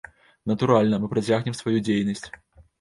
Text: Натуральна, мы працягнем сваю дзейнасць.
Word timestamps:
Натуральна, 0.51 0.99
мы 1.05 1.11
працягнем 1.13 1.61
сваю 1.61 1.77
дзейнасць. 1.87 2.27